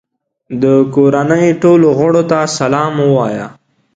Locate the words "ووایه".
3.05-3.47